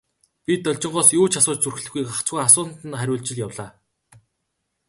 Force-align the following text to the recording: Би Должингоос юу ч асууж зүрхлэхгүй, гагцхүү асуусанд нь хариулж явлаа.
Би 0.45 0.53
Должингоос 0.65 1.09
юу 1.19 1.25
ч 1.31 1.33
асууж 1.39 1.59
зүрхлэхгүй, 1.61 2.03
гагцхүү 2.05 2.39
асуусанд 2.41 2.75
нь 2.89 2.97
хариулж 2.99 3.27
явлаа. 3.45 3.69